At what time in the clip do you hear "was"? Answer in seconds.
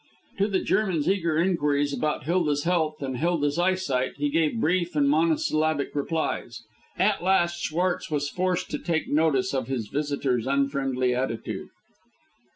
8.09-8.27